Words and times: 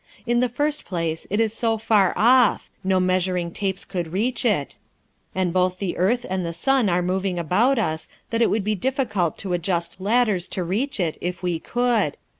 In 0.25 0.39
the 0.39 0.49
first 0.49 0.83
place, 0.83 1.27
it 1.29 1.39
is 1.39 1.53
so 1.53 1.77
far 1.77 2.11
off. 2.15 2.71
No 2.83 2.99
measuring 2.99 3.51
tapes 3.51 3.85
could 3.85 4.11
reach 4.11 4.43
it; 4.45 4.75
and 5.35 5.53
both 5.53 5.77
the 5.77 5.95
earth 5.95 6.25
and 6.27 6.43
the 6.43 6.53
sun 6.53 6.89
are 6.89 7.03
moving 7.03 7.37
about 7.37 7.77
us, 7.77 8.09
that 8.31 8.41
it 8.41 8.49
would 8.49 8.63
be 8.63 8.73
difficult 8.73 9.37
to 9.37 9.53
adjust 9.53 10.01
ladders 10.01 10.47
to 10.47 10.63
reach 10.63 10.99
it, 10.99 11.19
if 11.21 11.43
we 11.43 11.59
could. 11.59 12.17